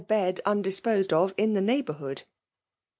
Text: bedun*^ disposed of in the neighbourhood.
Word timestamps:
bedun*^ 0.09 0.63
disposed 0.63 1.13
of 1.13 1.31
in 1.37 1.53
the 1.53 1.61
neighbourhood. 1.61 2.23